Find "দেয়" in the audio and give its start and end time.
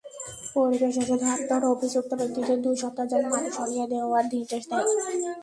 4.69-4.85